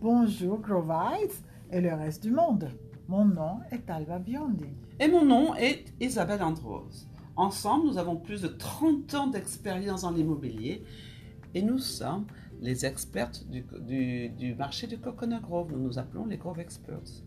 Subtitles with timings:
[0.00, 1.42] Bonjour Grovites
[1.72, 2.70] et le reste du monde.
[3.08, 4.68] Mon nom est Alba Biondi.
[5.00, 7.08] Et mon nom est Isabelle Andros.
[7.34, 10.84] Ensemble, nous avons plus de 30 ans d'expérience en immobilier
[11.52, 12.26] et nous sommes
[12.60, 15.72] les expertes du, du, du marché du Coconut Grove.
[15.72, 17.24] Nous nous appelons les Grove Experts.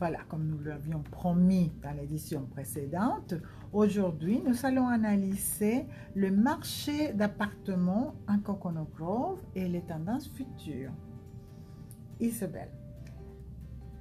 [0.00, 3.34] Voilà, comme nous l'avions promis dans l'édition précédente,
[3.72, 5.86] aujourd'hui nous allons analyser
[6.16, 10.90] le marché d'appartements en Coconut Grove et les tendances futures.
[12.24, 12.70] Isabelle,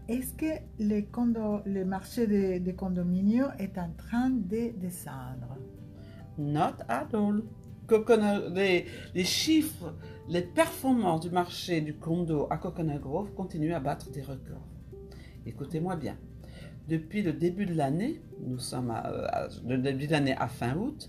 [0.08, 0.46] est-ce que
[0.80, 5.58] le marché des de condominiums est en train de descendre
[6.38, 7.44] Not at all.
[7.86, 9.94] Coconut, les, les, chiffres,
[10.30, 14.68] les performances du marché du condo à Coconut Grove continuent à battre des records.
[15.46, 16.18] Écoutez-moi bien.
[16.88, 18.94] Depuis le début de l'année, nous sommes
[19.66, 21.08] le début de l'année à fin août,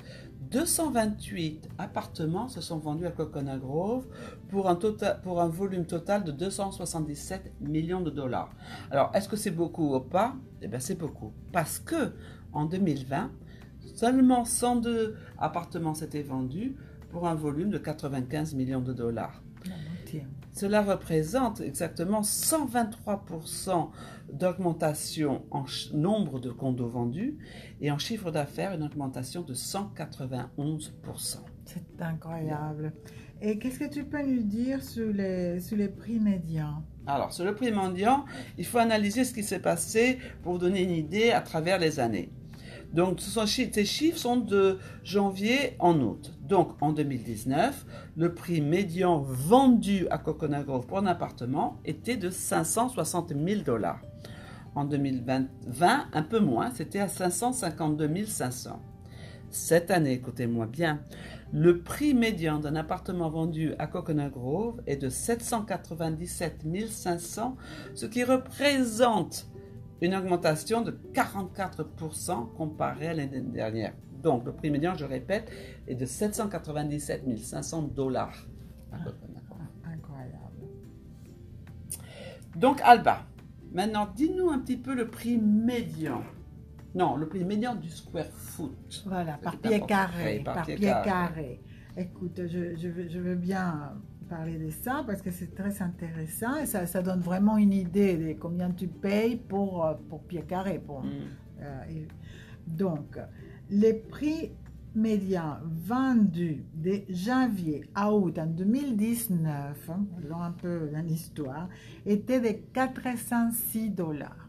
[0.51, 4.07] 228 appartements se sont vendus à Coconut Grove
[4.49, 8.51] pour un, un volume total de 277 millions de dollars.
[8.91, 10.35] Alors, est-ce que c'est beaucoup ou pas?
[10.63, 11.33] Eh bien, c'est beaucoup.
[11.53, 12.13] Parce que
[12.53, 13.31] en 2020,
[13.95, 16.77] seulement 102 appartements s'étaient vendus
[17.11, 19.43] pour un volume de 95 millions de dollars.
[20.53, 23.91] Cela représente exactement 123%
[24.33, 27.37] d'augmentation en nombre de condos vendus
[27.81, 31.39] et en chiffre d'affaires une augmentation de 191%.
[31.65, 32.93] C'est incroyable.
[33.41, 36.83] Et qu'est-ce que tu peux nous dire sur les, sur les prix médians?
[37.07, 38.25] Alors, sur le prix médian,
[38.57, 42.01] il faut analyser ce qui s'est passé pour vous donner une idée à travers les
[42.01, 42.31] années.
[42.95, 46.33] Donc, ces chiffres sont de janvier en août.
[46.43, 47.85] Donc, en 2019,
[48.17, 54.01] le prix médian vendu à Coconut Grove pour un appartement était de 560 000 dollars.
[54.77, 55.47] En 2020,
[56.13, 58.81] un peu moins, c'était à 552 500.
[59.51, 61.01] Cette année, écoutez-moi bien,
[61.53, 67.57] le prix médian d'un appartement vendu à Coconut Grove est de 797 500,
[67.95, 69.49] ce qui représente
[70.01, 73.95] une augmentation de 44% comparé à l'année dernière.
[74.23, 75.51] Donc, le prix médian, je répète,
[75.87, 78.47] est de 797 500 dollars.
[78.93, 78.97] Ah,
[79.93, 80.69] incroyable.
[82.57, 83.27] Donc, Alba,
[83.73, 86.23] maintenant, dis-nous un petit peu le prix médian.
[86.95, 89.05] Non, le prix médian du square foot.
[89.07, 90.43] Voilà, par pied carré.
[90.45, 91.05] Par, par pied, pied carré.
[91.05, 91.61] carré.
[91.97, 93.93] Écoute, je, je, veux, je, veux, bien
[94.25, 98.17] parler de ça parce que c'est très intéressant et ça, ça, donne vraiment une idée
[98.17, 100.79] de combien tu payes pour, pour pied carré.
[100.79, 101.11] Pour, mm.
[101.61, 102.09] euh, et,
[102.67, 103.19] donc,
[103.71, 104.53] les prix
[104.95, 111.69] médians vendus de janvier à août en 2019, allons un peu dans l'histoire,
[112.07, 114.49] étaient de 406 dollars.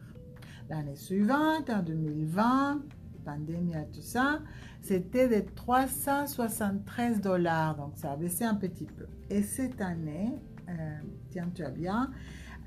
[0.70, 2.82] L'année suivante, en 2020,
[3.26, 4.40] pandémie et tout ça,
[4.82, 9.06] c'était de 373 dollars, donc ça a baissé un petit peu.
[9.30, 10.32] Et cette année,
[10.70, 10.98] euh,
[11.32, 12.12] tiens-toi bien,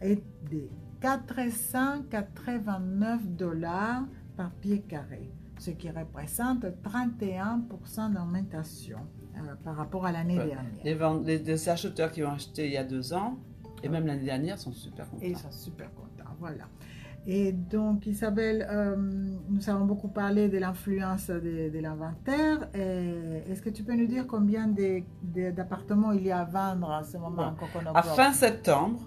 [0.00, 0.68] est de
[1.00, 4.02] 489 dollars
[4.36, 8.98] par pied carré, ce qui représente 31% d'augmentation
[9.36, 10.56] euh, par rapport à l'année Ouais.
[10.84, 11.20] dernière.
[11.24, 13.38] Les, acheteurs qui ont acheté il y a deux ans,
[13.82, 15.22] et même l'année dernière, sont super contents.
[15.24, 16.64] Et ils sont super contents, voilà.
[17.26, 22.68] Et donc, Isabelle, euh, nous avons beaucoup parlé de l'influence de, de l'inventaire.
[22.74, 27.18] Est-ce que tu peux nous dire combien d'appartements il y a à vendre en ce
[27.18, 27.86] moment Ouais.
[27.94, 29.00] À Grove fin septembre,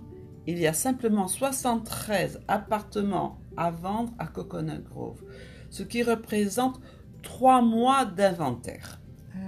[0.47, 5.23] il y a simplement 73 appartements à vendre à Coconut Grove,
[5.69, 6.79] ce qui représente
[7.23, 8.99] trois mois d'inventaire.
[9.35, 9.39] Euh,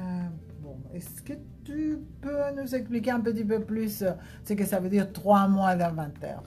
[0.62, 1.34] bon, Est-ce que
[1.66, 4.04] tu peux nous expliquer un petit peu plus
[4.46, 6.42] ce que ça veut dire trois mois d'inventaire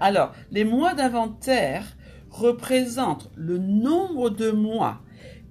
[0.00, 1.84] Alors, les mois d'inventaire
[2.30, 5.00] représentent le nombre de mois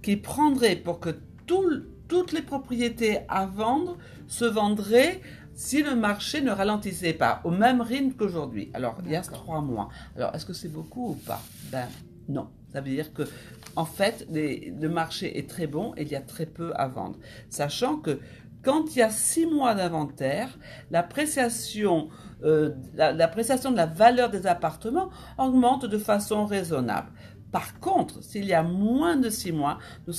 [0.01, 1.09] qu'il prendrait pour que
[1.45, 3.97] tout- toutes les propriétés à vendre
[4.27, 5.21] se vendraient
[5.53, 8.71] si le marché ne ralentissait pas au même rythme qu'aujourd'hui.
[8.73, 9.89] Alors, il y a trois mois.
[10.15, 11.41] Alors, est-ce que c'est beaucoup ou pas?
[11.71, 11.87] Ben
[12.29, 12.47] non.
[12.71, 13.23] Ça veut dire que,
[13.75, 16.87] en fait, les- le marché est très bon et il y a très peu à
[16.87, 17.17] vendre.
[17.49, 18.19] Sachant que
[18.63, 20.57] quand il y a six mois d'inventaire,
[20.91, 22.09] l'appréciation
[22.43, 27.11] euh, la- l'appréciation de la valeur des appartements augmente de façon raisonnable.
[27.51, 30.13] Par contre, s'il y a moins de six mois, nous,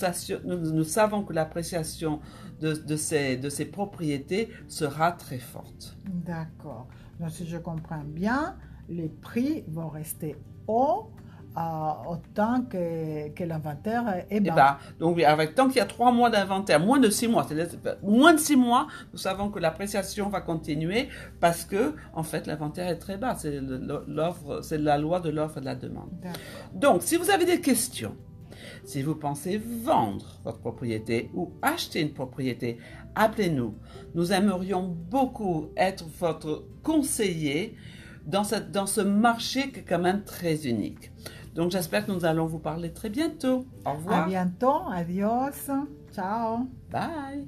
[0.85, 2.21] savons que l'appréciation
[2.61, 5.97] de, ces, de ces propriétés sera très forte.
[6.05, 6.89] D'accord.
[7.19, 8.57] Donc, si je comprends bien,
[8.89, 11.20] les prix vont rester hauts euh,
[11.57, 14.55] autant que, que l'inventaire est Eh bas.
[14.55, 17.45] ben, donc, oui, avec, tant qu'il y a trois mois d'inventaire, moins de six mois,
[17.49, 21.09] c'est-à-dire, moins de six mois, nous savons que l'appréciation va continuer
[21.41, 23.35] parce que, en fait, l'inventaire est très bas.
[23.37, 26.11] C'est le- l'offre, c'est la loi de l'offre et de la demande.
[26.75, 28.17] Donc, si vous avez des questions,
[28.85, 32.79] si vous pensez vendre votre propriété ou acheter une propriété,
[33.15, 33.75] appelez-nous.
[34.15, 37.77] Nous aimerions beaucoup être votre conseiller
[38.27, 41.11] dans, cette, dans ce marché qui est quand même très unique.
[41.55, 43.67] Donc j'espère que nous allons vous parler très bientôt.
[43.85, 44.25] Au revoir.
[44.25, 44.83] À bientôt.
[44.91, 45.71] Adios.
[46.13, 46.69] Ciao.
[46.91, 47.47] Bye.